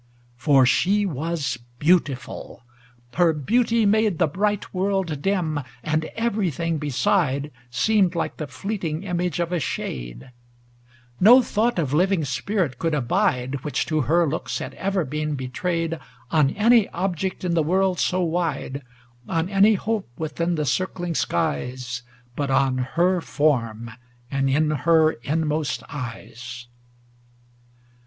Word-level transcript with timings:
XII 0.01 0.33
For 0.35 0.65
she 0.65 1.05
was 1.05 1.59
beautiful; 1.77 2.63
her 3.13 3.33
beauty 3.33 3.85
made 3.85 4.17
The 4.17 4.25
bright 4.25 4.73
world 4.73 5.21
dim, 5.21 5.59
and 5.83 6.05
everything 6.15 6.79
beside 6.79 7.51
Seemed 7.69 8.15
like 8.15 8.37
the 8.37 8.47
fleeting 8.47 9.03
image 9.03 9.39
of 9.39 9.51
a 9.51 9.59
shade; 9.59 10.31
No 11.19 11.43
thought 11.43 11.77
of 11.77 11.93
living 11.93 12.25
spirit 12.25 12.79
could 12.79 12.95
abide. 12.95 13.63
Which 13.63 13.85
to 13.85 14.01
her 14.01 14.27
looks 14.27 14.57
had 14.57 14.73
ever 14.73 15.05
been 15.05 15.35
betrayed, 15.35 15.99
On 16.31 16.49
any 16.49 16.89
object 16.89 17.43
in 17.43 17.53
the 17.53 17.61
world 17.61 17.99
so 17.99 18.21
wide. 18.23 18.81
On 19.29 19.49
any 19.49 19.75
hope 19.75 20.09
within 20.17 20.55
the 20.55 20.65
circling 20.65 21.13
skies. 21.13 22.01
But 22.35 22.49
on 22.49 22.79
her 22.95 23.21
form, 23.21 23.91
and 24.31 24.49
in 24.49 24.71
her 24.71 25.11
inmost 25.11 25.83
eyes. 25.89 26.65